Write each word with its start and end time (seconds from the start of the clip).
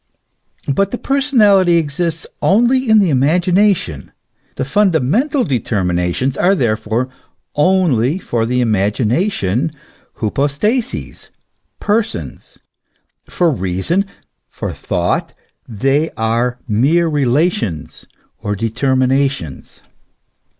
But 0.67 0.89
the 0.89 0.97
personality 0.97 1.75
exists 1.75 2.25
only 2.41 2.89
in 2.89 2.97
the 2.97 3.11
imagination; 3.11 4.11
the 4.55 4.65
funda 4.65 4.99
mental 4.99 5.43
determinations 5.43 6.35
are 6.35 6.55
therefore 6.55 7.09
only 7.53 8.17
for 8.17 8.47
the 8.47 8.61
imagination 8.61 9.71
hypostases, 10.17 11.29
persons; 11.79 12.57
for 13.25 13.51
reason, 13.51 14.05
for 14.49 14.73
thought, 14.73 15.35
they 15.67 16.09
are 16.17 16.57
mere 16.67 17.07
relations 17.07 18.05
or 18.39 18.55
determinations. 18.55 19.81